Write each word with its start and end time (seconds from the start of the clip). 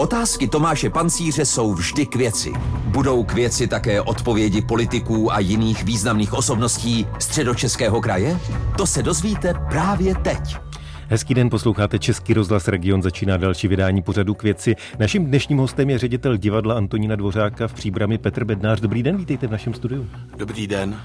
Otázky 0.00 0.48
Tomáše 0.48 0.90
Pancíře 0.90 1.44
jsou 1.44 1.74
vždy 1.74 2.06
k 2.06 2.16
věci. 2.16 2.52
Budou 2.84 3.24
k 3.24 3.32
věci 3.32 3.66
také 3.66 4.00
odpovědi 4.00 4.62
politiků 4.62 5.32
a 5.32 5.38
jiných 5.38 5.84
významných 5.84 6.32
osobností 6.32 7.06
středočeského 7.18 8.00
kraje? 8.00 8.40
To 8.76 8.86
se 8.86 9.02
dozvíte 9.02 9.54
právě 9.68 10.14
teď. 10.14 10.56
Hezký 11.08 11.34
den, 11.34 11.50
posloucháte 11.50 11.98
Český 11.98 12.34
rozhlas 12.34 12.68
Region, 12.68 13.02
začíná 13.02 13.36
další 13.36 13.68
vydání 13.68 14.02
pořadu 14.02 14.34
k 14.34 14.42
věci. 14.42 14.76
Naším 14.98 15.26
dnešním 15.26 15.58
hostem 15.58 15.90
je 15.90 15.98
ředitel 15.98 16.36
divadla 16.36 16.74
Antonína 16.74 17.16
Dvořáka 17.16 17.68
v 17.68 17.74
Příbrami 17.74 18.18
Petr 18.18 18.44
Bednář. 18.44 18.80
Dobrý 18.80 19.02
den, 19.02 19.16
vítejte 19.16 19.46
v 19.46 19.50
našem 19.50 19.74
studiu. 19.74 20.06
Dobrý 20.36 20.66
den. 20.66 21.00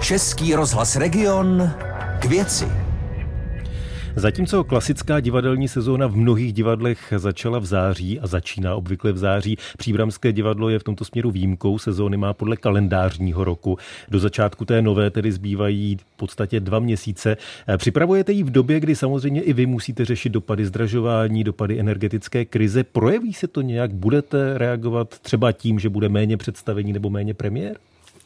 Český 0.00 0.54
rozhlas 0.54 0.96
Region 0.96 1.70
k 2.18 2.24
věci. 2.24 2.89
Zatímco 4.16 4.64
klasická 4.64 5.20
divadelní 5.20 5.68
sezóna 5.68 6.06
v 6.06 6.16
mnohých 6.16 6.52
divadlech 6.52 7.12
začala 7.16 7.58
v 7.58 7.66
září 7.66 8.20
a 8.20 8.26
začíná 8.26 8.74
obvykle 8.74 9.12
v 9.12 9.18
září, 9.18 9.56
Příbramské 9.78 10.32
divadlo 10.32 10.68
je 10.68 10.78
v 10.78 10.84
tomto 10.84 11.04
směru 11.04 11.30
výjimkou. 11.30 11.78
Sezóny 11.78 12.16
má 12.16 12.32
podle 12.32 12.56
kalendářního 12.56 13.44
roku. 13.44 13.78
Do 14.08 14.18
začátku 14.18 14.64
té 14.64 14.82
nové 14.82 15.10
tedy 15.10 15.32
zbývají 15.32 15.96
v 15.96 16.16
podstatě 16.16 16.60
dva 16.60 16.78
měsíce. 16.78 17.36
Připravujete 17.76 18.32
ji 18.32 18.42
v 18.42 18.50
době, 18.50 18.80
kdy 18.80 18.96
samozřejmě 18.96 19.42
i 19.42 19.52
vy 19.52 19.66
musíte 19.66 20.04
řešit 20.04 20.28
dopady 20.28 20.66
zdražování, 20.66 21.44
dopady 21.44 21.80
energetické 21.80 22.44
krize. 22.44 22.84
Projeví 22.84 23.32
se 23.32 23.46
to 23.46 23.62
nějak? 23.62 23.92
Budete 23.92 24.58
reagovat 24.58 25.18
třeba 25.18 25.52
tím, 25.52 25.78
že 25.78 25.88
bude 25.88 26.08
méně 26.08 26.36
představení 26.36 26.92
nebo 26.92 27.10
méně 27.10 27.34
premiér? 27.34 27.76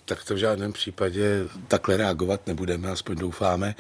Tak 0.05 0.25
to 0.25 0.35
v 0.35 0.39
žádném 0.39 0.73
případě 0.73 1.45
takhle 1.69 1.97
reagovat 1.97 2.47
nebudeme, 2.47 2.91
aspoň 2.91 3.17
doufáme. 3.17 3.75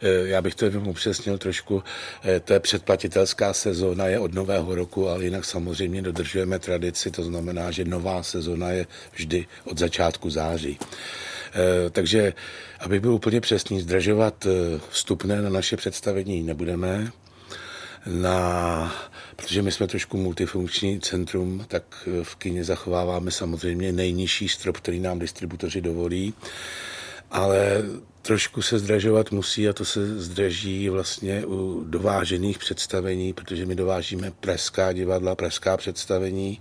Eh, 0.00 0.08
já 0.28 0.42
bych 0.42 0.54
to 0.54 0.64
jenom 0.64 0.88
upřesnil 0.88 1.38
trošku. 1.38 1.82
Eh, 2.24 2.40
to 2.40 2.52
je 2.52 2.60
předplatitelská 2.60 3.52
sezóna, 3.52 4.06
je 4.06 4.18
od 4.18 4.34
nového 4.34 4.74
roku, 4.74 5.08
ale 5.08 5.24
jinak 5.24 5.44
samozřejmě 5.44 6.02
dodržujeme 6.02 6.58
tradici, 6.58 7.10
to 7.10 7.22
znamená, 7.22 7.70
že 7.70 7.84
nová 7.84 8.22
sezóna 8.22 8.70
je 8.70 8.86
vždy 9.12 9.46
od 9.64 9.78
začátku 9.78 10.30
září. 10.30 10.78
Eh, 11.54 11.90
takže, 11.90 12.32
aby 12.80 13.00
byl 13.00 13.12
úplně 13.12 13.40
přesný, 13.40 13.80
zdražovat 13.80 14.46
vstupné 14.90 15.42
na 15.42 15.50
naše 15.50 15.76
představení 15.76 16.42
nebudeme 16.42 17.10
na, 18.06 19.09
protože 19.40 19.62
my 19.62 19.72
jsme 19.72 19.86
trošku 19.86 20.16
multifunkční 20.16 21.00
centrum, 21.00 21.64
tak 21.68 22.08
v 22.22 22.36
kině 22.36 22.64
zachováváme 22.64 23.30
samozřejmě 23.30 23.92
nejnižší 23.92 24.48
strop, 24.48 24.76
který 24.76 25.00
nám 25.00 25.18
distributoři 25.18 25.80
dovolí, 25.80 26.34
ale 27.30 27.82
trošku 28.22 28.62
se 28.62 28.78
zdražovat 28.78 29.30
musí 29.30 29.68
a 29.68 29.72
to 29.72 29.84
se 29.84 30.20
zdraží 30.20 30.88
vlastně 30.88 31.46
u 31.46 31.84
dovážených 31.84 32.58
představení, 32.58 33.32
protože 33.32 33.66
my 33.66 33.74
dovážíme 33.74 34.32
pražská 34.40 34.92
divadla, 34.92 35.34
pražská 35.34 35.76
představení 35.76 36.60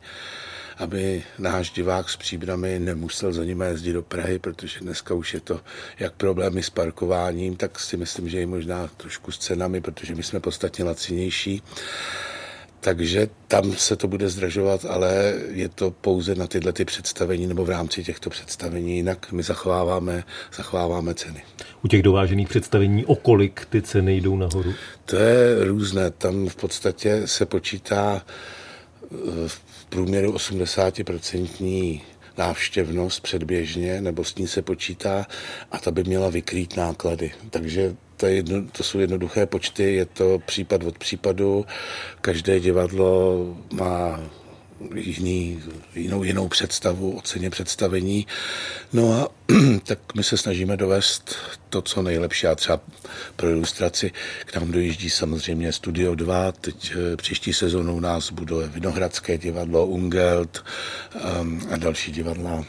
aby 0.80 1.24
náš 1.38 1.72
divák 1.72 2.10
s 2.10 2.16
příbrami 2.16 2.80
nemusel 2.80 3.34
za 3.34 3.44
nimi 3.44 3.66
jezdit 3.66 3.94
do 3.94 4.02
Prahy, 4.02 4.40
protože 4.40 4.80
dneska 4.80 5.14
už 5.14 5.34
je 5.34 5.40
to 5.40 5.62
jak 6.00 6.14
problémy 6.14 6.64
s 6.64 6.70
parkováním, 6.70 7.56
tak 7.56 7.80
si 7.80 7.98
myslím, 7.98 8.30
že 8.30 8.42
i 8.42 8.46
možná 8.46 8.90
trošku 8.98 9.32
s 9.32 9.38
cenami, 9.38 9.82
protože 9.82 10.16
my 10.16 10.24
jsme 10.24 10.40
podstatně 10.40 10.86
lacinější. 10.86 11.62
Takže 12.80 13.30
tam 13.48 13.74
se 13.74 13.96
to 13.96 14.08
bude 14.08 14.30
zdražovat, 14.30 14.86
ale 14.86 15.34
je 15.52 15.70
to 15.70 15.92
pouze 15.92 16.36
na 16.36 16.48
tyhle 16.48 16.74
ty 16.74 16.86
představení 16.86 17.48
nebo 17.48 17.66
v 17.66 17.70
rámci 17.70 18.04
těchto 18.04 18.30
představení, 18.30 18.96
jinak 18.96 19.32
my 19.32 19.44
zachováváme, 19.44 20.24
zachováváme 20.58 21.14
ceny. 21.14 21.44
U 21.84 21.88
těch 21.88 22.04
dovážených 22.04 22.50
představení 22.50 23.06
o 23.06 23.16
kolik 23.16 23.66
ty 23.66 23.82
ceny 23.82 24.18
jdou 24.18 24.36
nahoru? 24.36 24.74
To 25.06 25.16
je 25.16 25.64
různé, 25.64 26.12
tam 26.12 26.48
v 26.48 26.56
podstatě 26.56 27.22
se 27.26 27.46
počítá 27.46 28.26
v 29.48 29.86
průměru 29.90 30.34
80% 30.34 32.02
návštěvnost 32.38 33.24
předběžně, 33.24 34.02
nebo 34.02 34.24
s 34.24 34.36
ní 34.36 34.48
se 34.48 34.62
počítá 34.62 35.26
a 35.72 35.78
ta 35.78 35.92
by 35.92 36.04
měla 36.04 36.30
vykrýt 36.30 36.78
náklady. 36.78 37.32
Takže 37.50 37.96
to, 38.20 38.26
je 38.26 38.36
jedno, 38.36 38.68
to 38.72 38.84
jsou 38.84 39.00
jednoduché 39.00 39.46
počty, 39.46 39.94
je 39.94 40.06
to 40.06 40.40
případ 40.46 40.84
od 40.84 40.98
případu. 40.98 41.66
Každé 42.22 42.60
divadlo 42.60 43.58
má 43.74 44.20
jiný, 44.96 45.64
jinou, 45.96 46.24
jinou 46.24 46.48
představu 46.48 47.18
o 47.18 47.22
ceně 47.22 47.50
představení. 47.50 48.28
No 48.94 49.14
a 49.14 49.28
tak 49.84 50.00
my 50.16 50.24
se 50.24 50.38
snažíme 50.38 50.78
dovést 50.78 51.36
to, 51.70 51.82
co 51.82 52.02
nejlepší. 52.02 52.48
A 52.48 52.56
třeba 52.56 52.82
pro 53.36 53.50
ilustraci 53.50 54.12
k 54.46 54.56
nám 54.56 54.72
dojíždí 54.72 55.10
samozřejmě 55.10 55.74
Studio 55.74 56.16
2, 56.16 56.52
teď 56.52 56.94
eh, 56.96 57.18
příští 57.18 57.54
sezónu 57.54 57.96
u 57.96 58.00
nás 58.00 58.32
bude 58.32 58.68
Vinohradské 58.68 59.38
divadlo, 59.38 59.86
Ungelt 59.86 60.64
um, 61.42 61.62
a 61.72 61.78
další 61.78 62.12
divadla, 62.12 62.66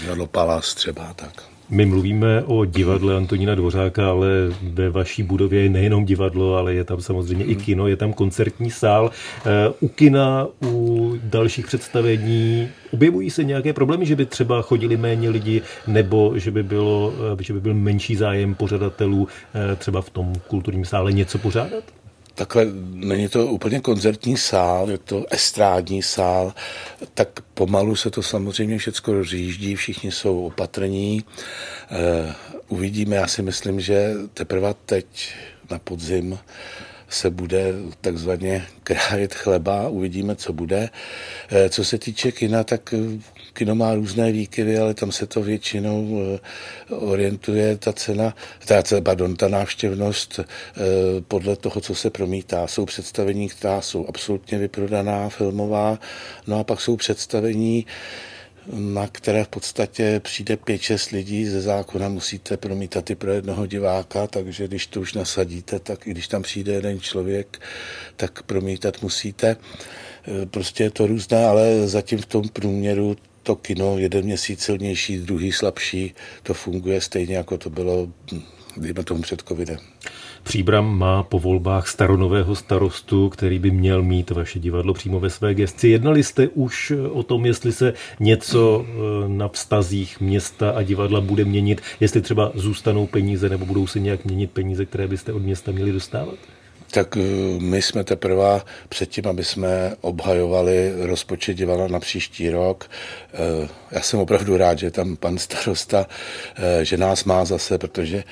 divadlo 0.00 0.26
Palas 0.26 0.74
třeba 0.74 1.14
tak. 1.14 1.51
My 1.72 1.86
mluvíme 1.86 2.42
o 2.42 2.64
divadle 2.64 3.16
Antonína 3.16 3.54
Dvořáka, 3.54 4.10
ale 4.10 4.28
ve 4.62 4.90
vaší 4.90 5.22
budově 5.22 5.62
je 5.62 5.68
nejenom 5.68 6.04
divadlo, 6.04 6.56
ale 6.56 6.74
je 6.74 6.84
tam 6.84 7.00
samozřejmě 7.00 7.44
i 7.44 7.56
kino, 7.56 7.86
je 7.86 7.96
tam 7.96 8.12
koncertní 8.12 8.70
sál. 8.70 9.10
Eh, 9.38 9.72
u 9.80 9.88
kina, 9.88 10.46
u 10.62 11.14
dalších 11.24 11.66
představení 11.66 12.68
objevují 12.92 13.30
se 13.30 13.44
nějaké 13.44 13.72
problémy, 13.72 14.06
že 14.06 14.16
by 14.16 14.26
třeba 14.26 14.62
chodili 14.62 14.96
méně 14.96 15.30
lidi, 15.30 15.62
nebo 15.86 16.32
že 16.38 16.50
by, 16.50 16.62
bylo, 16.62 17.12
eh, 17.40 17.42
že 17.42 17.52
by 17.52 17.60
byl 17.60 17.74
menší 17.74 18.16
zájem 18.16 18.54
pořadatelů 18.54 19.28
eh, 19.54 19.76
třeba 19.76 20.02
v 20.02 20.10
tom 20.10 20.32
kulturním 20.48 20.84
sále 20.84 21.12
něco 21.12 21.38
pořádat? 21.38 22.01
Takhle 22.34 22.66
není 22.92 23.28
to 23.28 23.46
úplně 23.46 23.80
koncertní 23.80 24.36
sál, 24.36 24.90
je 24.90 24.98
to 24.98 25.24
estrádní 25.30 26.02
sál, 26.02 26.54
tak 27.14 27.28
pomalu 27.54 27.96
se 27.96 28.10
to 28.10 28.22
samozřejmě 28.22 28.78
všechno 28.78 29.14
rozjíždí, 29.14 29.74
všichni 29.74 30.12
jsou 30.12 30.46
opatrní. 30.46 31.24
Eh, 31.90 32.34
uvidíme, 32.68 33.16
já 33.16 33.26
si 33.26 33.42
myslím, 33.42 33.80
že 33.80 34.14
teprve 34.34 34.74
teď 34.86 35.34
na 35.70 35.78
podzim 35.78 36.38
se 37.14 37.30
bude 37.30 37.72
takzvaně 38.00 38.66
krájet 38.82 39.34
chleba, 39.34 39.88
uvidíme, 39.88 40.36
co 40.36 40.52
bude. 40.52 40.90
Eh, 41.50 41.68
co 41.68 41.84
se 41.84 41.98
týče 41.98 42.32
kina, 42.32 42.64
tak 42.64 42.94
kino 43.52 43.74
má 43.74 43.94
různé 43.94 44.32
výkyvy, 44.32 44.78
ale 44.78 44.94
tam 44.94 45.12
se 45.12 45.26
to 45.26 45.42
většinou 45.42 46.20
eh, 46.20 46.94
orientuje 46.94 47.76
ta 47.76 47.92
cena, 47.92 48.34
ta, 48.66 48.82
pardon, 49.02 49.36
ta 49.36 49.48
návštěvnost 49.48 50.40
eh, 50.40 50.44
podle 51.28 51.56
toho, 51.56 51.80
co 51.80 51.94
se 51.94 52.10
promítá. 52.10 52.66
Jsou 52.66 52.84
představení, 52.84 53.48
která 53.48 53.80
jsou 53.80 54.06
absolutně 54.08 54.58
vyprodaná, 54.58 55.28
filmová, 55.28 55.98
no 56.46 56.58
a 56.58 56.64
pak 56.64 56.80
jsou 56.80 56.96
představení, 56.96 57.86
na 58.70 59.06
které 59.06 59.44
v 59.44 59.48
podstatě 59.48 60.20
přijde 60.24 60.56
5-6 60.56 61.14
lidí 61.14 61.46
ze 61.46 61.60
zákona, 61.60 62.08
musíte 62.08 62.56
promítat 62.56 63.10
i 63.10 63.14
pro 63.14 63.32
jednoho 63.32 63.66
diváka, 63.66 64.26
takže 64.26 64.68
když 64.68 64.86
to 64.86 65.00
už 65.00 65.14
nasadíte, 65.14 65.78
tak 65.78 66.06
i 66.06 66.10
když 66.10 66.28
tam 66.28 66.42
přijde 66.42 66.72
jeden 66.72 67.00
člověk, 67.00 67.60
tak 68.16 68.42
promítat 68.42 69.02
musíte. 69.02 69.56
Eh, 70.26 70.46
prostě 70.46 70.84
je 70.84 70.90
to 70.90 71.06
různé, 71.06 71.44
ale 71.44 71.88
zatím 71.88 72.18
v 72.18 72.26
tom 72.26 72.48
průměru 72.48 73.16
to 73.42 73.56
kino, 73.56 73.98
jeden 73.98 74.24
měsíc 74.24 74.60
silnější, 74.60 75.18
druhý 75.18 75.52
slabší, 75.52 76.14
to 76.42 76.54
funguje 76.54 77.00
stejně, 77.00 77.36
jako 77.36 77.58
to 77.58 77.70
bylo, 77.70 78.08
dejme 78.76 79.04
tomu 79.04 79.22
před 79.22 79.42
covidem. 79.48 79.78
Příbram 80.42 80.98
má 80.98 81.22
po 81.22 81.38
volbách 81.38 81.88
staronového 81.88 82.54
starostu, 82.54 83.28
který 83.28 83.58
by 83.58 83.70
měl 83.70 84.02
mít 84.02 84.30
vaše 84.30 84.58
divadlo 84.58 84.94
přímo 84.94 85.20
ve 85.20 85.30
své 85.30 85.54
gesci. 85.54 85.88
Jednali 85.88 86.22
jste 86.22 86.48
už 86.48 86.92
o 87.10 87.22
tom, 87.22 87.46
jestli 87.46 87.72
se 87.72 87.92
něco 88.20 88.86
eh, 88.86 89.28
na 89.28 89.48
vztazích 89.48 90.20
města 90.20 90.70
a 90.70 90.82
divadla 90.82 91.20
bude 91.20 91.44
měnit, 91.44 91.80
jestli 92.00 92.20
třeba 92.20 92.52
zůstanou 92.54 93.06
peníze 93.06 93.48
nebo 93.48 93.66
budou 93.66 93.86
se 93.86 94.00
nějak 94.00 94.24
měnit 94.24 94.50
peníze, 94.50 94.86
které 94.86 95.08
byste 95.08 95.32
od 95.32 95.42
města 95.42 95.72
měli 95.72 95.92
dostávat? 95.92 96.38
Tak 96.92 97.16
eh, 97.16 97.20
my 97.58 97.82
jsme 97.82 98.04
teprve 98.04 98.60
předtím, 98.88 99.26
aby 99.26 99.44
jsme 99.44 99.96
obhajovali 100.00 100.92
rozpočet 101.06 101.54
divadla 101.54 101.88
na 101.88 102.00
příští 102.00 102.50
rok. 102.50 102.90
Eh, 103.32 103.68
já 103.90 104.00
jsem 104.00 104.20
opravdu 104.20 104.56
rád, 104.56 104.78
že 104.78 104.90
tam 104.90 105.16
pan 105.16 105.38
starosta, 105.38 106.06
eh, 106.56 106.84
že 106.84 106.96
nás 106.96 107.24
má 107.24 107.44
zase, 107.44 107.78
protože 107.78 108.24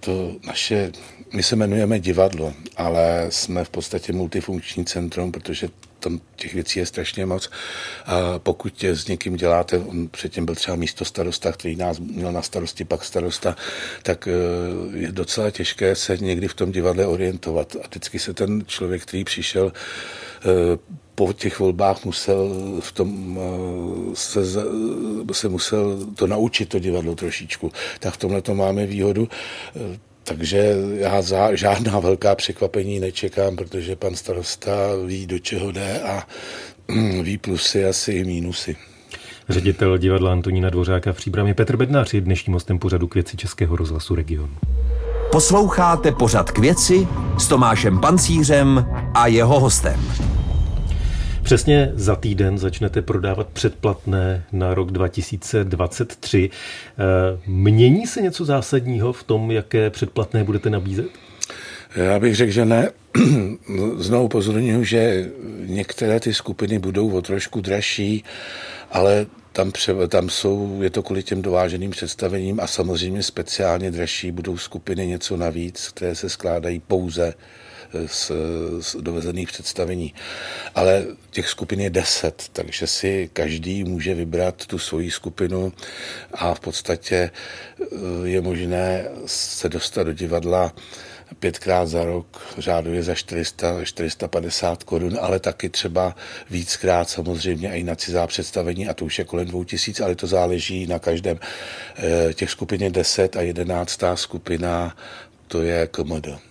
to 0.00 0.36
naše, 0.46 0.92
my 1.32 1.42
se 1.42 1.54
jmenujeme 1.54 2.00
divadlo, 2.00 2.54
ale 2.76 3.26
jsme 3.28 3.64
v 3.64 3.70
podstatě 3.70 4.12
multifunkční 4.12 4.84
centrum, 4.84 5.32
protože 5.32 5.68
tam 5.98 6.20
těch 6.36 6.54
věcí 6.54 6.78
je 6.78 6.86
strašně 6.86 7.26
moc. 7.26 7.50
A 8.06 8.38
pokud 8.38 8.84
s 8.84 9.08
někým 9.08 9.36
děláte, 9.36 9.78
on 9.78 10.08
předtím 10.08 10.46
byl 10.46 10.54
třeba 10.54 10.76
místo 10.76 11.04
starosta, 11.04 11.52
který 11.52 11.76
nás 11.76 11.98
měl 11.98 12.32
na 12.32 12.42
starosti, 12.42 12.84
pak 12.84 13.04
starosta, 13.04 13.56
tak 14.02 14.28
eh, 14.28 14.32
je 14.98 15.12
docela 15.12 15.50
těžké 15.50 15.94
se 15.94 16.16
někdy 16.16 16.48
v 16.48 16.54
tom 16.54 16.72
divadle 16.72 17.06
orientovat. 17.06 17.76
A 17.84 17.86
vždycky 17.86 18.18
se 18.18 18.34
ten 18.34 18.62
člověk, 18.66 19.02
který 19.02 19.24
přišel 19.24 19.72
eh, 19.72 20.78
po 21.14 21.32
těch 21.32 21.58
volbách 21.58 22.04
musel 22.04 22.48
v 22.80 22.92
tom 22.92 23.38
eh, 23.40 24.16
se, 24.16 24.40
se 25.32 25.48
musel 25.48 26.06
to 26.14 26.26
naučit, 26.26 26.68
to 26.68 26.78
divadlo 26.78 27.14
trošičku. 27.14 27.72
Tak 28.00 28.14
v 28.14 28.16
tomhle 28.16 28.42
to 28.42 28.54
máme 28.54 28.86
výhodu 28.86 29.28
takže 30.28 30.74
já 30.94 31.22
za, 31.22 31.54
žádná 31.54 31.98
velká 31.98 32.34
překvapení 32.34 33.00
nečekám, 33.00 33.56
protože 33.56 33.96
pan 33.96 34.14
starosta 34.14 34.70
ví, 35.06 35.26
do 35.26 35.38
čeho 35.38 35.72
jde 35.72 36.00
a 36.00 36.26
ví 37.22 37.38
plusy 37.38 37.84
asi 37.84 38.12
i 38.12 38.24
mínusy. 38.24 38.76
Ředitel 39.48 39.98
divadla 39.98 40.32
Antonína 40.32 40.70
Dvořáka 40.70 41.12
v 41.12 41.16
Příbramě 41.16 41.54
Petr 41.54 41.76
Bednář 41.76 42.14
je 42.14 42.20
dnešním 42.20 42.54
hostem 42.54 42.78
pořadu 42.78 43.08
k 43.08 43.14
věci 43.14 43.36
Českého 43.36 43.76
rozhlasu 43.76 44.14
Regionu. 44.14 44.56
Posloucháte 45.32 46.12
pořad 46.12 46.50
k 46.50 46.58
věci 46.58 47.08
s 47.38 47.46
Tomášem 47.46 48.00
Pancířem 48.00 48.86
a 49.14 49.26
jeho 49.26 49.60
hostem. 49.60 50.00
Přesně 51.48 51.92
za 51.94 52.16
týden 52.16 52.58
začnete 52.58 53.02
prodávat 53.02 53.48
předplatné 53.48 54.44
na 54.52 54.74
rok 54.74 54.90
2023. 54.92 56.50
Eh, 56.50 57.40
mění 57.46 58.06
se 58.06 58.22
něco 58.22 58.44
zásadního 58.44 59.12
v 59.12 59.22
tom, 59.22 59.50
jaké 59.50 59.90
předplatné 59.90 60.44
budete 60.44 60.70
nabízet? 60.70 61.06
Já 61.96 62.18
bych 62.18 62.36
řekl, 62.36 62.52
že 62.52 62.64
ne. 62.64 62.90
Znovu 63.96 64.28
pozorňuji, 64.28 64.84
že 64.84 65.30
některé 65.66 66.20
ty 66.20 66.34
skupiny 66.34 66.78
budou 66.78 67.10
o 67.10 67.22
trošku 67.22 67.60
dražší, 67.60 68.24
ale 68.92 69.26
tam, 69.52 69.72
pře, 69.72 69.94
tam 70.08 70.28
jsou, 70.28 70.82
je 70.82 70.90
to 70.90 71.02
kvůli 71.02 71.22
těm 71.22 71.42
dováženým 71.42 71.90
představením 71.90 72.60
a 72.60 72.66
samozřejmě 72.66 73.22
speciálně 73.22 73.90
dražší 73.90 74.30
budou 74.30 74.58
skupiny 74.58 75.06
něco 75.06 75.36
navíc, 75.36 75.88
které 75.88 76.14
se 76.14 76.28
skládají 76.28 76.82
pouze 76.86 77.34
z, 78.06 78.32
z 78.80 78.96
dovezených 79.00 79.48
představení. 79.48 80.14
Ale 80.74 81.06
těch 81.30 81.48
skupin 81.48 81.80
je 81.80 81.90
deset, 81.90 82.48
takže 82.52 82.86
si 82.86 83.30
každý 83.32 83.84
může 83.84 84.14
vybrat 84.14 84.66
tu 84.66 84.78
svoji 84.78 85.10
skupinu 85.10 85.72
a 86.32 86.54
v 86.54 86.60
podstatě 86.60 87.30
eh, 87.80 87.84
je 88.24 88.40
možné 88.40 89.04
se 89.26 89.68
dostat 89.68 90.02
do 90.02 90.12
divadla 90.12 90.72
pětkrát 91.38 91.88
za 91.88 92.04
rok, 92.04 92.54
řádově 92.58 93.02
za 93.02 93.14
400, 93.14 93.84
450 93.84 94.82
korun, 94.82 95.18
ale 95.20 95.38
taky 95.38 95.68
třeba 95.68 96.16
víckrát 96.50 97.10
samozřejmě 97.10 97.72
i 97.72 97.82
na 97.82 97.94
cizá 97.94 98.26
představení 98.26 98.88
a 98.88 98.94
to 98.94 99.04
už 99.04 99.18
je 99.18 99.24
kolem 99.24 99.46
2000, 99.46 100.04
ale 100.04 100.14
to 100.14 100.26
záleží 100.26 100.86
na 100.86 100.98
každém. 100.98 101.38
Eh, 101.96 102.34
těch 102.34 102.50
skupin 102.50 102.82
je 102.82 102.90
10 102.90 103.36
a 103.36 103.40
11. 103.42 104.16
skupina 104.16 104.96
to 105.48 105.62
je 105.62 105.86
KMD. 105.86 106.47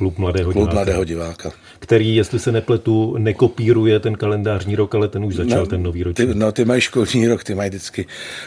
Klub 0.00 0.18
mladého 0.18 0.52
Klub 0.52 0.62
diváka. 0.62 0.74
mladého 0.74 1.04
diváka. 1.04 1.52
Který, 1.78 2.16
jestli 2.16 2.38
se 2.38 2.52
nepletu, 2.52 3.16
nekopíruje 3.18 4.00
ten 4.00 4.14
kalendářní 4.14 4.76
rok, 4.76 4.94
ale 4.94 5.08
ten 5.08 5.24
už 5.24 5.34
začal, 5.34 5.58
no, 5.58 5.66
ten 5.66 5.82
nový 5.82 6.02
ročník. 6.02 6.28
Ty, 6.28 6.34
no, 6.34 6.52
ty 6.52 6.64
mají 6.64 6.80
školní 6.80 7.28
rok, 7.28 7.44
ty 7.44 7.54
mají 7.54 7.70
vždycky 7.70 8.06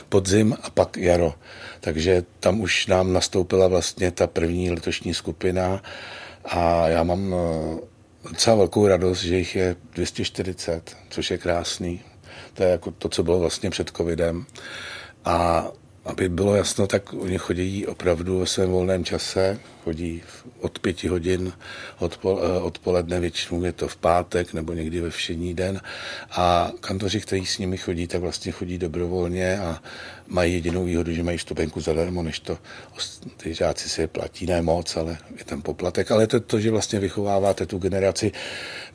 podzim 0.10 0.56
a 0.64 0.70
pak 0.70 0.98
jaro. 0.98 1.34
Takže 1.80 2.24
tam 2.40 2.62
už 2.62 2.88
nám 2.88 3.14
nastoupila 3.14 3.68
vlastně 3.68 4.12
ta 4.12 4.28
první 4.28 4.72
letošní 4.72 5.14
skupina 5.14 5.84
a 6.46 6.88
já 6.88 7.04
mám 7.04 7.34
eh, 7.34 7.80
docela 8.30 8.56
velkou 8.56 8.88
radost, 8.88 9.22
že 9.24 9.38
jich 9.38 9.56
je 9.56 9.76
240, 9.94 10.98
což 11.10 11.32
je 11.32 11.38
krásný. 11.38 12.02
To 12.54 12.64
je 12.64 12.70
jako 12.70 12.92
to, 12.92 13.10
co 13.10 13.24
bylo 13.24 13.40
vlastně 13.40 13.70
před 13.70 13.92
covidem. 13.98 14.46
A 15.26 15.68
aby 16.06 16.30
bylo 16.30 16.56
jasno, 16.56 16.88
tak 16.88 17.14
oni 17.14 17.38
chodí 17.38 17.88
opravdu 17.88 18.40
ve 18.40 18.46
svém 18.46 18.70
volném 18.70 19.06
čase, 19.06 19.60
chodí 19.84 20.22
od 20.60 20.80
pěti 20.80 21.08
hodin 21.08 21.54
eh, 22.02 22.28
odpoledne, 22.62 23.20
většinou 23.20 23.64
je 23.64 23.74
to 23.74 23.88
v 23.88 23.96
pátek 23.96 24.54
nebo 24.54 24.74
někdy 24.74 25.02
ve 25.02 25.10
všední 25.10 25.54
den. 25.54 25.82
A 26.32 26.72
kantoři, 26.80 27.22
kteří 27.22 27.46
s 27.46 27.58
nimi 27.58 27.78
chodí, 27.78 28.08
tak 28.08 28.22
vlastně 28.22 28.52
chodí 28.52 28.78
dobrovolně 28.78 29.60
a 29.60 29.82
mají 30.28 30.54
jedinou 30.54 30.86
výhodu, 30.86 31.14
že 31.14 31.24
mají 31.24 31.38
vstupenku 31.38 31.82
zadarmo, 31.82 32.24
než 32.24 32.40
to 32.40 32.58
ty 33.38 33.54
žáci 33.54 33.90
si 33.90 34.02
je 34.02 34.08
platí, 34.08 34.46
ne 34.46 34.62
moc, 34.62 34.98
ale 34.98 35.18
je 35.38 35.46
tam 35.46 35.62
poplatek, 35.62 36.12
ale 36.12 36.28
to, 36.28 36.40
to, 36.40 36.60
že 36.60 36.72
vlastně 36.72 37.00
vychováváte 37.00 37.66
tu 37.66 37.78
generaci, 37.78 38.32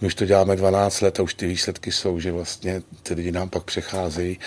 my 0.00 0.06
už 0.06 0.14
to 0.14 0.26
děláme 0.26 0.56
12 0.56 1.00
let 1.00 1.20
a 1.20 1.22
už 1.22 1.34
ty 1.34 1.46
výsledky 1.46 1.92
jsou, 1.92 2.20
že 2.20 2.32
vlastně 2.32 2.82
ty 3.02 3.14
lidi 3.14 3.32
nám 3.32 3.48
pak 3.48 3.64
přecházejí 3.64 4.38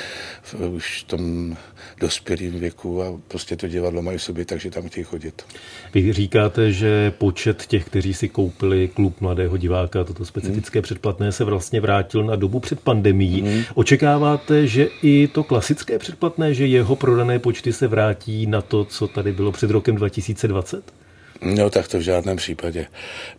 v, 0.42 0.54
už 0.54 1.02
v 1.02 1.08
tom 1.08 1.58
dospělém 2.00 2.60
věku 2.60 3.04
a 3.04 3.20
prostě 3.28 3.56
to 3.56 3.68
divadlo 3.68 4.02
mají 4.02 4.18
v 4.18 4.24
sobě, 4.24 4.46
takže 4.46 4.72
tam 4.72 4.90
chtějí 4.90 5.04
chodit. 5.04 5.46
Vy 5.94 6.02
říkáte, 6.32 6.72
že 6.72 7.12
počet 7.12 7.66
těch, 7.66 7.86
kteří 7.86 8.14
si 8.14 8.30
koupili 8.30 8.88
klub 8.88 9.22
mladého 9.22 9.58
diváka, 9.58 10.04
toto 10.04 10.26
specifické 10.26 10.80
hmm. 10.80 10.84
předplatné, 10.84 11.32
se 11.32 11.44
vlastně 11.44 11.82
vrátil 11.82 12.24
na 12.24 12.36
dobu 12.36 12.60
před 12.60 12.80
pandemií. 12.80 13.42
Hmm. 13.42 13.64
Očekáváte, 13.74 14.68
že 14.68 14.88
i 15.04 15.28
to 15.28 15.44
klasické 15.44 16.00
předplatné, 16.00 16.54
že 16.54 16.68
jeho 16.68 16.96
prodané 16.96 17.40
počty 17.40 17.74
se 17.74 17.88
vrátí 17.88 18.46
na 18.46 18.62
to, 18.62 18.86
co 18.86 19.08
tady 19.08 19.32
bylo 19.32 19.52
před 19.52 19.72
rokem 19.72 19.96
2020? 19.96 20.94
No 21.42 21.70
tak 21.70 21.88
to 21.88 21.98
v 21.98 22.02
žádném 22.02 22.38
případě. 22.38 22.88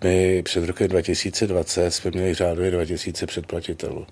My 0.05 0.43
před 0.43 0.65
rokem 0.65 0.89
2020 0.89 1.91
jsme 1.91 2.11
měli 2.11 2.35
řádově 2.35 2.71
2000 2.71 3.27
předplatitelů. 3.27 4.07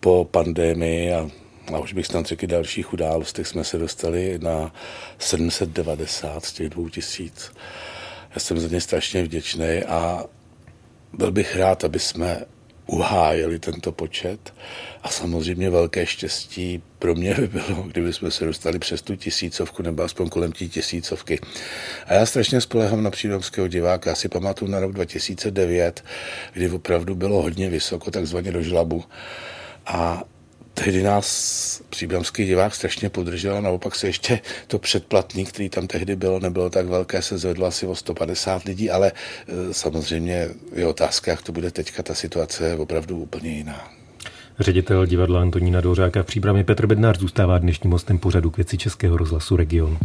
Po 0.00 0.28
pandemii 0.30 1.12
a, 1.12 1.28
a 1.74 1.78
už 1.78 1.92
bych 1.92 2.06
snad 2.06 2.26
řekl 2.26 2.46
dalších 2.46 2.92
událostech 2.92 3.46
jsme 3.46 3.64
se 3.64 3.78
dostali 3.78 4.38
na 4.42 4.74
790 5.18 6.44
z 6.44 6.52
těch 6.52 6.68
2000. 6.68 7.50
Já 8.36 8.40
jsem 8.40 8.60
za 8.60 8.68
ně 8.68 8.80
strašně 8.80 9.22
vděčný 9.22 9.82
a 9.82 10.24
byl 11.12 11.32
bych 11.32 11.56
rád, 11.56 11.84
aby 11.84 11.98
jsme 11.98 12.44
uhájili 12.86 13.58
tento 13.58 13.92
počet. 13.92 14.54
A 15.02 15.08
samozřejmě 15.08 15.70
velké 15.70 16.06
štěstí 16.06 16.82
pro 16.98 17.14
mě 17.14 17.34
by 17.34 17.48
bylo, 17.48 17.82
kdyby 17.82 18.12
jsme 18.12 18.30
se 18.30 18.44
dostali 18.44 18.78
přes 18.78 19.02
tu 19.02 19.16
tisícovku 19.16 19.82
nebo 19.82 20.02
aspoň 20.02 20.28
kolem 20.28 20.52
té 20.52 20.64
tisícovky. 20.64 21.40
A 22.06 22.14
já 22.14 22.26
strašně 22.26 22.60
spolehám 22.60 23.02
na 23.02 23.10
přídomského 23.10 23.68
diváka. 23.68 24.10
Já 24.10 24.16
si 24.16 24.28
pamatuju 24.28 24.70
na 24.70 24.80
rok 24.80 24.92
2009, 24.92 26.04
kdy 26.52 26.70
opravdu 26.70 27.14
bylo 27.14 27.42
hodně 27.42 27.70
vysoko, 27.70 28.10
takzvaně 28.10 28.52
do 28.52 28.62
žlabu. 28.62 29.04
A 29.86 30.22
tehdy 30.84 31.02
nás 31.02 31.82
příbramský 31.90 32.46
divák 32.46 32.74
strašně 32.74 33.10
podržel 33.10 33.56
a 33.56 33.60
naopak 33.60 33.94
se 33.94 34.06
ještě 34.06 34.40
to 34.66 34.78
předplatný, 34.78 35.44
který 35.44 35.68
tam 35.68 35.86
tehdy 35.86 36.16
bylo, 36.16 36.40
nebylo 36.40 36.70
tak 36.70 36.86
velké, 36.86 37.22
se 37.22 37.38
zvedlo 37.38 37.66
asi 37.66 37.86
o 37.86 37.94
150 37.94 38.64
lidí, 38.64 38.90
ale 38.90 39.12
e, 39.12 39.74
samozřejmě 39.74 40.48
je 40.72 40.86
otázka, 40.86 41.30
jak 41.30 41.42
to 41.42 41.52
bude 41.52 41.70
teďka, 41.70 42.02
ta 42.02 42.14
situace 42.14 42.68
je 42.68 42.76
opravdu 42.76 43.18
úplně 43.18 43.50
jiná. 43.50 43.88
Ředitel 44.60 45.06
divadla 45.06 45.40
Antonína 45.40 45.80
Dvořáka 45.80 46.22
v 46.22 46.26
příbramě 46.26 46.64
Petr 46.64 46.86
Bednář 46.86 47.18
zůstává 47.18 47.58
dnešním 47.58 47.92
hostem 47.92 48.18
pořadu 48.18 48.50
k 48.50 48.56
věci 48.56 48.78
Českého 48.78 49.16
rozhlasu 49.16 49.56
Region. 49.56 49.98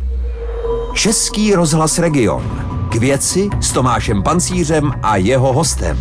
Český 0.95 1.53
rozhlas 1.53 1.99
Region. 1.99 2.43
K 2.91 2.95
věci 2.95 3.49
s 3.61 3.71
Tomášem 3.71 4.23
Pancířem 4.23 4.91
a 5.03 5.17
jeho 5.17 5.53
hostem. 5.53 5.99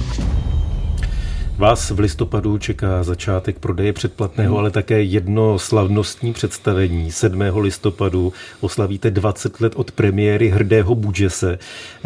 Vás 1.60 1.90
v 1.90 1.98
listopadu 1.98 2.58
čeká 2.58 3.02
začátek 3.02 3.58
prodeje 3.58 3.92
předplatného, 3.92 4.58
ale 4.58 4.70
také 4.70 5.02
jedno 5.02 5.58
slavnostní 5.58 6.32
představení. 6.32 7.12
7. 7.12 7.42
listopadu 7.56 8.32
oslavíte 8.60 9.10
20 9.10 9.60
let 9.60 9.72
od 9.76 9.92
premiéry 9.92 10.48
Hrdého 10.48 10.94
Budžese. 10.94 11.58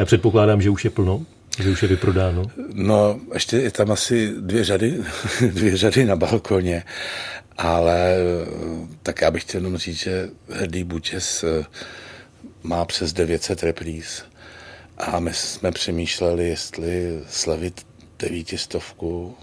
Předpokládám, 0.05 0.62
že 0.62 0.71
už 0.71 0.85
je 0.85 0.90
plno? 0.90 1.26
Že 1.59 1.71
už 1.71 1.83
je 1.83 1.88
vyprodáno? 1.88 2.43
No, 2.73 3.21
ještě 3.35 3.57
je 3.57 3.71
tam 3.71 3.90
asi 3.90 4.33
dvě 4.40 4.64
řady, 4.64 4.99
dvě 5.50 5.76
řady 5.76 6.05
na 6.05 6.17
balkoně, 6.17 6.85
ale 7.59 8.17
tak 9.02 9.21
já 9.21 9.31
bych 9.31 9.43
chtěl 9.43 9.61
jenom 9.61 9.76
říct, 9.76 9.99
že 9.99 10.28
Hrdý 10.49 10.85
Budžes 10.85 11.45
eh, 11.45 11.64
má 12.62 12.85
přes 12.85 13.12
900 13.12 13.62
repríz. 13.62 14.25
A 14.99 15.21
my 15.21 15.35
jsme 15.35 15.73
přemýšleli, 15.73 16.49
jestli 16.49 17.21
slavit 17.28 17.87
devítistovku, 18.19 19.37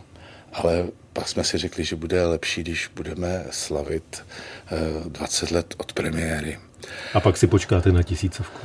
ale 0.54 0.88
pak 1.14 1.30
jsme 1.30 1.44
si 1.44 1.58
řekli, 1.58 1.84
že 1.84 1.96
bude 1.96 2.26
lepší, 2.26 2.62
když 2.62 2.90
budeme 2.96 3.46
slavit 3.52 4.26
20 5.08 5.52
eh, 5.52 5.56
let 5.56 5.74
od 5.78 5.94
premiéry. 5.94 6.60
A 7.14 7.20
pak 7.20 7.38
si 7.38 7.48
počkáte 7.48 7.92
na 7.92 8.04
tisícovku. 8.04 8.60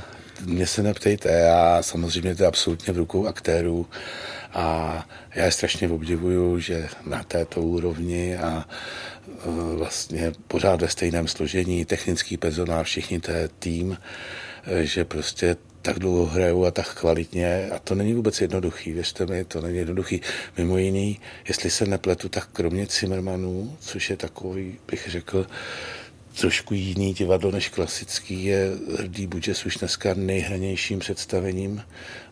Mě 0.45 0.66
se 0.66 0.83
neptejte, 0.83 1.28
já 1.31 1.83
samozřejmě 1.83 2.35
to 2.35 2.43
je 2.43 2.47
absolutně 2.47 2.93
v 2.93 2.97
rukou 2.97 3.26
aktérů 3.26 3.87
a 4.52 5.07
já 5.35 5.45
je 5.45 5.50
strašně 5.50 5.88
obdivuju, 5.88 6.61
že 6.61 6.88
na 7.07 7.23
této 7.23 7.62
úrovni 7.62 8.37
a 8.37 8.69
eh, 9.28 9.76
vlastně 9.76 10.33
pořád 10.49 10.81
ve 10.81 10.88
stejném 10.88 11.28
složení, 11.28 11.85
technický 11.85 12.37
personál, 12.37 12.85
všichni 12.85 13.21
to 13.21 13.31
je 13.31 13.49
tým, 13.59 13.99
eh, 14.66 14.87
že 14.87 15.05
prostě 15.05 15.57
tak 15.87 15.99
dlouho 15.99 16.26
hrajou 16.26 16.64
a 16.64 16.71
tak 16.71 16.95
kvalitně 16.95 17.71
a 17.71 17.78
to 17.78 17.95
není 17.95 18.14
vůbec 18.14 18.40
jednoduchý, 18.40 18.93
věřte 18.93 19.26
mi, 19.26 19.45
to 19.45 19.61
není 19.61 19.78
jednoduchý. 19.78 20.21
Mimo 20.59 20.78
jiný, 20.78 21.21
jestli 21.49 21.71
se 21.71 21.87
nepletu, 21.87 22.28
tak 22.28 22.49
kromě 22.52 22.87
Zimmermanů, 22.87 23.76
což 23.81 24.11
je 24.11 24.16
takový, 24.16 24.78
bych 24.90 25.09
řekl, 25.09 25.47
trošku 26.40 26.75
jiný 26.75 27.14
divadlo 27.14 27.50
než 27.50 27.69
klasický, 27.69 28.45
je 28.45 28.71
Hrdý 28.99 29.26
Budžes 29.26 29.66
už 29.66 29.76
dneska 29.76 30.14
nejhranějším 30.14 30.99
představením, 30.99 31.83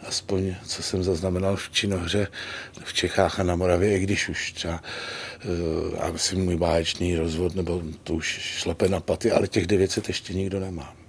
aspoň 0.03 0.55
co 0.67 0.83
jsem 0.83 1.03
zaznamenal 1.03 1.57
v 1.57 1.71
činohře 1.71 2.29
v 2.85 2.93
Čechách 2.93 3.41
a 3.41 3.43
na 3.43 3.57
Moravě, 3.57 3.97
i 3.97 4.01
když 4.01 4.29
už 4.29 4.53
třeba, 4.53 4.83
eh, 5.41 6.05
já 6.05 6.13
myslím, 6.13 6.45
můj 6.45 6.57
báječný 6.57 7.17
rozvod, 7.17 7.55
nebo 7.55 7.83
to 8.05 8.15
už 8.15 8.27
šlepe 8.41 8.89
na 8.89 9.01
paty, 9.01 9.31
ale 9.31 9.49
těch 9.49 9.67
900 9.67 10.09
ještě 10.09 10.35
nikdo 10.35 10.61
nemá. 10.61 11.04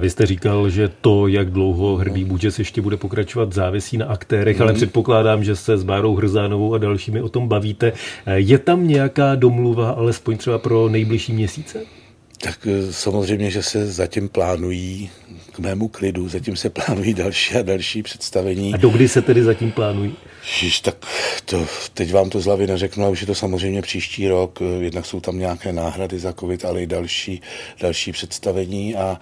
Vy 0.00 0.10
jste 0.10 0.26
říkal, 0.26 0.70
že 0.70 0.90
to, 1.00 1.28
jak 1.28 1.50
dlouho 1.50 1.96
Hrdý 1.96 2.24
Bůčes 2.24 2.58
ještě 2.58 2.82
bude 2.82 2.96
pokračovat, 2.96 3.52
závisí 3.52 3.96
na 3.96 4.06
aktérech, 4.06 4.56
mm. 4.56 4.62
ale 4.62 4.72
předpokládám, 4.72 5.44
že 5.44 5.56
se 5.56 5.78
s 5.78 5.84
Bárou 5.84 6.14
Hrzánovou 6.14 6.74
a 6.74 6.78
dalšími 6.78 7.22
o 7.22 7.28
tom 7.28 7.48
bavíte. 7.48 7.92
Je 8.34 8.58
tam 8.58 8.88
nějaká 8.88 9.34
domluva, 9.34 9.90
alespoň 9.90 10.36
třeba 10.36 10.58
pro 10.58 10.88
nejbližší 10.88 11.32
měsíce? 11.32 11.99
Tak 12.42 12.66
eh, 12.66 12.92
samozřejmě, 12.92 13.50
že 13.50 13.62
se 13.62 13.86
zatím 13.86 14.28
plánují 14.28 15.10
k 15.52 15.58
mému 15.58 15.88
klidu, 15.88 16.28
zatím 16.28 16.56
se 16.56 16.70
plánují 16.70 17.14
další 17.14 17.54
a 17.54 17.62
další 17.62 18.02
představení. 18.02 18.74
A 18.74 18.76
dokdy 18.76 19.08
se 19.08 19.22
tedy 19.22 19.42
zatím 19.42 19.72
plánují? 19.72 20.14
Ježiš, 20.42 20.80
tak 20.80 21.06
to, 21.44 21.66
teď 21.94 22.12
vám 22.12 22.30
to 22.30 22.40
z 22.40 22.44
hlavy 22.44 22.66
neřeknu, 22.66 23.02
ale 23.04 23.12
už 23.12 23.20
je 23.20 23.26
to 23.26 23.34
samozřejmě 23.34 23.82
příští 23.82 24.28
rok. 24.28 24.58
Eh, 24.62 24.84
jednak 24.84 25.06
jsou 25.06 25.20
tam 25.20 25.38
nějaké 25.38 25.72
náhrady 25.72 26.18
za 26.18 26.32
covid, 26.32 26.64
ale 26.64 26.82
i 26.82 26.86
další, 26.86 27.42
další 27.80 28.12
představení 28.12 28.96
a 28.96 29.20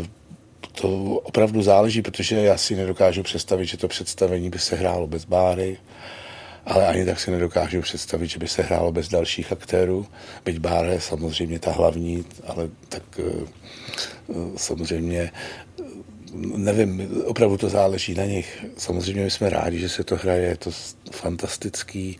eh, 0.00 0.06
to 0.72 0.88
opravdu 1.24 1.62
záleží, 1.62 2.02
protože 2.02 2.36
já 2.36 2.56
si 2.56 2.76
nedokážu 2.76 3.22
představit, 3.22 3.66
že 3.66 3.76
to 3.76 3.88
představení 3.88 4.50
by 4.50 4.58
se 4.58 4.76
hrálo 4.76 5.06
bez 5.06 5.24
báry, 5.24 5.76
ale 6.66 6.86
ani 6.86 7.04
tak 7.04 7.20
si 7.20 7.30
nedokážu 7.30 7.80
představit, 7.80 8.26
že 8.26 8.38
by 8.38 8.48
se 8.48 8.62
hrálo 8.62 8.92
bez 8.92 9.08
dalších 9.08 9.52
aktérů. 9.52 10.06
Byť 10.44 10.58
Bára 10.58 10.88
je 10.88 11.00
samozřejmě 11.00 11.58
ta 11.58 11.72
hlavní, 11.72 12.24
ale 12.46 12.68
tak 12.88 13.02
eh, 13.18 13.46
samozřejmě 14.56 15.30
nevím, 16.56 17.22
opravdu 17.24 17.56
to 17.56 17.68
záleží 17.68 18.14
na 18.14 18.24
nich. 18.24 18.64
Samozřejmě 18.78 19.24
my 19.24 19.30
jsme 19.30 19.50
rádi, 19.50 19.78
že 19.78 19.88
se 19.88 20.04
to 20.04 20.16
hraje, 20.16 20.42
je 20.42 20.56
to 20.56 20.70
fantastický. 21.10 22.18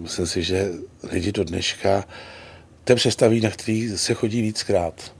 Myslím 0.00 0.26
si, 0.26 0.42
že 0.42 0.70
lidi 1.02 1.32
do 1.32 1.44
dneška 1.44 2.04
ten 2.84 2.96
představí, 2.96 3.40
na 3.40 3.50
který 3.50 3.98
se 3.98 4.14
chodí 4.14 4.42
víckrát. 4.42 5.12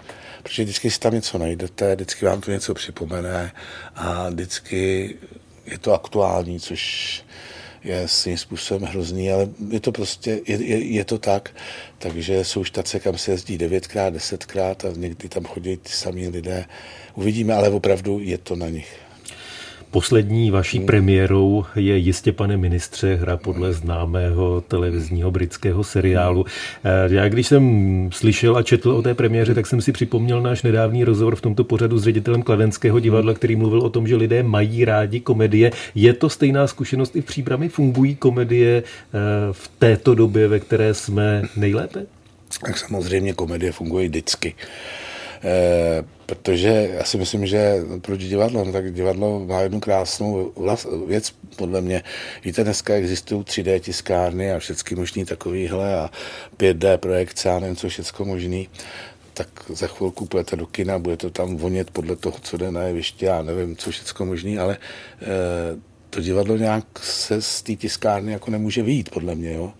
Protože 0.42 0.62
vždycky 0.62 0.90
si 0.90 1.00
tam 1.00 1.14
něco 1.14 1.38
najdete, 1.38 1.94
vždycky 1.94 2.24
vám 2.24 2.40
to 2.40 2.50
něco 2.50 2.74
připomene 2.74 3.52
a 3.94 4.28
vždycky 4.28 5.14
je 5.66 5.78
to 5.78 5.92
aktuální, 5.92 6.60
což 6.60 7.22
je 7.86 8.08
svým 8.08 8.38
způsobem 8.38 8.88
hrozný, 8.88 9.32
ale 9.32 9.48
je 9.70 9.80
to 9.80 9.92
prostě, 9.92 10.40
je, 10.46 10.64
je, 10.64 10.84
je 10.84 11.04
to 11.04 11.18
tak. 11.18 11.54
Takže 11.98 12.44
jsou 12.44 12.64
štace, 12.64 13.00
kam 13.00 13.18
se 13.18 13.30
jezdí 13.30 13.58
devětkrát, 13.58 14.12
desetkrát 14.12 14.84
a 14.84 14.88
někdy 14.96 15.28
tam 15.28 15.44
chodí 15.44 15.76
ty 15.76 15.90
samý 15.92 16.28
lidé. 16.28 16.64
Uvidíme, 17.14 17.54
ale 17.54 17.68
opravdu 17.68 18.20
je 18.20 18.38
to 18.38 18.56
na 18.56 18.68
nich. 18.68 19.05
Poslední 19.96 20.50
vaší 20.50 20.80
premiérou 20.80 21.64
je 21.76 21.96
jistě, 21.96 22.32
pane 22.32 22.56
ministře, 22.56 23.14
hra 23.14 23.36
podle 23.36 23.72
známého 23.72 24.60
televizního 24.60 25.30
britského 25.30 25.84
seriálu. 25.84 26.44
Eh, 26.84 27.14
já 27.14 27.28
když 27.28 27.46
jsem 27.46 28.08
slyšel 28.12 28.56
a 28.56 28.62
četl 28.62 28.90
o 28.90 29.02
té 29.02 29.14
premiéře, 29.14 29.54
tak 29.54 29.66
jsem 29.66 29.80
si 29.80 29.92
připomněl 29.92 30.42
náš 30.42 30.62
nedávný 30.62 31.04
rozhovor 31.04 31.36
v 31.36 31.40
tomto 31.40 31.64
pořadu 31.64 31.98
s 31.98 32.04
ředitelem 32.04 32.42
Kladenského 32.42 33.00
divadla, 33.00 33.34
který 33.34 33.56
mluvil 33.56 33.80
o 33.80 33.90
tom, 33.90 34.06
že 34.06 34.16
lidé 34.16 34.42
mají 34.42 34.84
rádi 34.84 35.20
komedie. 35.20 35.70
Je 35.94 36.12
to 36.12 36.28
stejná 36.28 36.66
zkušenost 36.66 37.16
i 37.16 37.20
v 37.20 37.24
příbrami? 37.24 37.68
Fungují 37.68 38.16
komedie 38.16 38.82
eh, 38.82 39.18
v 39.52 39.70
této 39.78 40.14
době, 40.14 40.48
ve 40.48 40.60
které 40.60 40.94
jsme 40.94 41.42
nejlépe? 41.56 42.06
Tak 42.60 42.78
samozřejmě 42.78 43.32
komedie 43.32 43.72
fungují 43.72 44.08
vždycky. 44.08 44.54
Eh, 45.46 46.04
protože 46.26 46.90
já 46.98 47.04
si 47.04 47.18
myslím, 47.18 47.46
že 47.46 47.82
proč 48.00 48.20
divadlo? 48.20 48.64
No, 48.64 48.72
tak 48.72 48.94
divadlo 48.94 49.46
má 49.46 49.60
jednu 49.60 49.80
krásnou 49.80 50.52
věc, 51.06 51.34
podle 51.56 51.80
mě. 51.80 52.02
Víte, 52.44 52.64
dneska 52.64 52.94
existují 52.94 53.42
3D 53.42 53.80
tiskárny 53.80 54.52
a 54.52 54.58
všechny 54.58 54.96
možný 54.96 55.24
takovýhle 55.24 55.94
a 55.94 56.10
5D 56.56 56.98
projekce 56.98 57.50
a 57.50 57.58
nevím, 57.58 57.76
co 57.76 57.88
všechno 57.88 58.24
možný 58.24 58.68
tak 59.34 59.48
za 59.68 59.86
chvilku 59.86 60.26
půjdete 60.26 60.56
do 60.56 60.66
kina, 60.66 60.98
bude 60.98 61.16
to 61.16 61.30
tam 61.30 61.56
vonět 61.56 61.90
podle 61.90 62.16
toho, 62.16 62.38
co 62.42 62.56
jde 62.56 62.70
na 62.70 62.82
jeviště, 62.82 63.26
já 63.26 63.42
nevím, 63.42 63.76
co 63.76 63.90
všechno 63.90 64.26
možný, 64.26 64.58
ale 64.58 64.76
e, 65.22 65.26
to 66.16 66.22
divadlo 66.22 66.56
nějak 66.56 66.98
se 67.02 67.42
z 67.42 67.62
té 67.62 67.76
tiskárny 67.76 68.32
jako 68.32 68.50
nemůže 68.50 68.82
vyjít, 68.82 69.10
podle 69.10 69.34
mě. 69.34 69.52
Jo? 69.52 69.72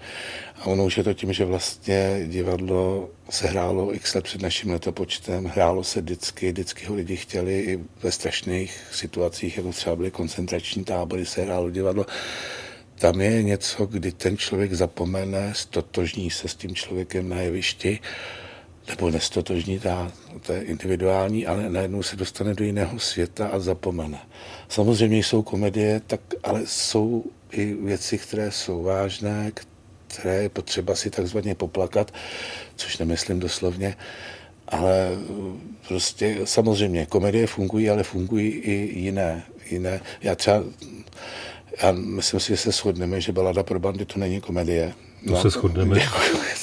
A 0.61 0.67
ono 0.67 0.85
už 0.85 0.97
je 0.97 1.05
to 1.05 1.15
tím, 1.15 1.33
že 1.33 1.45
vlastně 1.45 2.21
divadlo 2.27 3.11
se 3.31 3.47
hrálo 3.47 3.95
x 3.95 4.15
let 4.15 4.25
před 4.25 4.43
naším 4.43 4.71
letopočtem, 4.71 5.45
hrálo 5.45 5.85
se 5.85 6.01
vždycky, 6.01 6.53
vždycky 6.53 6.87
ho 6.87 6.95
lidi 6.95 7.17
chtěli 7.17 7.61
i 7.61 7.81
ve 8.03 8.13
strašných 8.13 8.81
situacích, 8.93 9.57
jako 9.57 9.73
třeba 9.73 9.97
byly 9.97 10.11
koncentrační 10.11 10.85
tábory, 10.85 11.27
se 11.27 11.43
hrálo 11.43 11.71
divadlo. 11.71 12.07
Tam 12.95 13.21
je 13.21 13.43
něco, 13.43 13.87
kdy 13.87 14.13
ten 14.13 14.37
člověk 14.37 14.73
zapomene, 14.73 15.53
stotožní 15.55 16.31
se 16.31 16.49
s 16.49 16.55
tím 16.55 16.75
člověkem 16.75 17.29
na 17.29 17.41
jevišti, 17.41 18.01
nebo 18.89 19.11
nestotožní, 19.11 19.79
ta, 19.79 20.13
to 20.43 20.53
je 20.53 20.63
individuální, 20.63 21.47
ale 21.47 21.69
najednou 21.69 22.03
se 22.03 22.17
dostane 22.17 22.55
do 22.55 22.65
jiného 22.65 22.99
světa 22.99 23.49
a 23.49 23.59
zapomene. 23.59 24.19
Samozřejmě 24.69 25.19
jsou 25.19 25.43
komedie, 25.43 26.01
tak, 26.07 26.21
ale 26.43 26.63
jsou 26.65 27.25
i 27.51 27.75
věci, 27.75 28.19
které 28.19 28.51
jsou 28.51 28.83
vážné, 28.83 29.53
které 30.07 30.43
je 30.43 30.49
potřeba 30.49 30.95
si 30.95 31.11
takzvaně 31.11 31.55
poplakat, 31.55 32.15
což 32.77 32.99
nemyslím 32.99 33.41
doslovně, 33.41 33.97
ale 34.69 35.11
prostě 35.89 36.39
samozřejmě 36.45 37.07
komedie 37.07 37.47
fungují, 37.47 37.91
ale 37.91 38.03
fungují 38.03 38.49
i 38.49 38.99
jiné. 38.99 39.43
jiné. 39.71 40.01
Já 40.23 40.35
třeba, 40.35 40.65
já 41.83 41.93
myslím 41.93 42.41
si, 42.41 42.49
že 42.49 42.57
se 42.57 42.73
shodneme, 42.73 43.21
že 43.21 43.33
balada 43.33 43.63
pro 43.63 43.81
bandy 43.81 44.05
to 44.05 44.19
není 44.19 44.41
komedie. 44.41 44.93
To 45.27 45.33
no, 45.33 45.43
se 45.43 45.51
shodneme. 45.51 45.97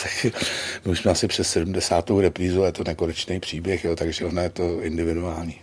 my 0.86 0.92
už 0.92 1.00
jsme 1.00 1.12
asi 1.12 1.28
přes 1.28 1.48
70. 1.48 2.10
reprízu, 2.22 2.62
je 2.62 2.72
to 2.72 2.84
nekonečný 2.84 3.40
příběh, 3.40 3.86
jo, 3.86 3.96
takže 3.96 4.26
ona 4.26 4.42
je 4.42 4.50
to 4.50 4.82
individuální. 4.82 5.56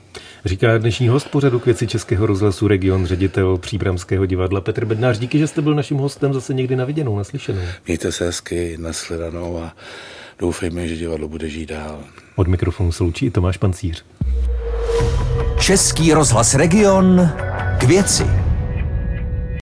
Říká 0.44 0.78
dnešní 0.78 1.08
host 1.08 1.28
pořadu 1.28 1.60
k 1.60 1.66
věci 1.66 1.86
Českého 1.86 2.26
rozhlasu 2.26 2.68
Region, 2.68 3.06
ředitel 3.06 3.58
Příbramského 3.58 4.26
divadla 4.26 4.60
Petr 4.60 4.84
Bednář. 4.84 5.18
Díky, 5.18 5.38
že 5.38 5.46
jste 5.46 5.62
byl 5.62 5.74
naším 5.74 5.96
hostem 5.96 6.34
zase 6.34 6.54
někdy 6.54 6.76
na 6.76 6.84
viděnou, 6.84 7.16
naslyšenou. 7.16 7.60
Mějte 7.86 8.12
se 8.12 8.24
hezky, 8.24 8.76
nasledanou 8.80 9.62
a 9.62 9.76
doufejme, 10.38 10.88
že 10.88 10.96
divadlo 10.96 11.28
bude 11.28 11.48
žít 11.48 11.68
dál. 11.68 12.04
Od 12.36 12.48
mikrofonu 12.48 12.92
se 12.92 13.02
loučí 13.04 13.26
i 13.26 13.30
Tomáš 13.30 13.56
Pancíř. 13.56 14.04
Český 15.60 16.12
rozhlas 16.12 16.54
Region 16.54 17.30
k 17.78 17.82
věci. 17.82 18.39